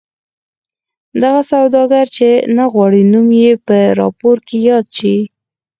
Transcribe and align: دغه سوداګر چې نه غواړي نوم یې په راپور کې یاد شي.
دغه 1.21 1.41
سوداګر 1.51 2.05
چې 2.17 2.29
نه 2.55 2.65
غواړي 2.71 3.01
نوم 3.11 3.27
یې 3.41 3.51
په 3.67 3.77
راپور 3.99 4.37
کې 4.47 4.57
یاد 4.69 4.85
شي. 4.97 5.17